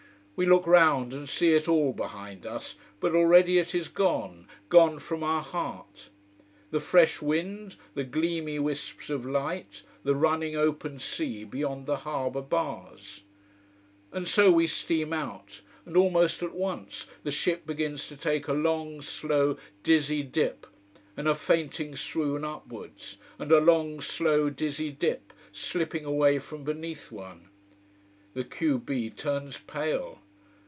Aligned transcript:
We 0.33 0.47
look 0.47 0.65
round, 0.65 1.13
and 1.13 1.29
see 1.29 1.53
it 1.53 1.67
all 1.69 1.93
behind 1.93 2.47
us 2.47 2.75
but 2.99 3.13
already 3.13 3.59
it 3.59 3.75
is 3.75 3.89
gone, 3.89 4.47
gone 4.69 4.97
from 4.97 5.21
our 5.21 5.43
heart. 5.43 6.09
The 6.71 6.79
fresh 6.79 7.21
wind, 7.21 7.75
the 7.93 8.03
gleamy 8.03 8.57
wisps 8.57 9.11
of 9.11 9.23
light, 9.23 9.83
the 10.03 10.15
running, 10.15 10.55
open 10.55 10.97
sea 10.97 11.43
beyond 11.43 11.85
the 11.85 11.97
harbour 11.97 12.41
bars. 12.41 13.21
And 14.11 14.27
so 14.27 14.49
we 14.51 14.65
steam 14.65 15.13
out. 15.13 15.61
And 15.85 15.95
almost 15.95 16.41
at 16.41 16.55
once 16.55 17.05
the 17.21 17.29
ship 17.29 17.67
begins 17.67 18.07
to 18.07 18.17
take 18.17 18.47
a 18.47 18.53
long, 18.53 19.03
slow, 19.03 19.57
dizzy 19.83 20.23
dip, 20.23 20.65
and 21.15 21.27
a 21.27 21.35
fainting 21.35 21.95
swoon 21.95 22.43
upwards, 22.43 23.17
and 23.37 23.51
a 23.51 23.59
long, 23.59 24.01
slow, 24.01 24.49
dizzy 24.49 24.89
dip, 24.91 25.33
slipping 25.51 26.03
away 26.03 26.39
from 26.39 26.63
beneath 26.63 27.11
one. 27.11 27.47
The 28.33 28.43
q 28.43 28.79
b 28.79 29.11
turns 29.11 29.59
pale. 29.59 30.17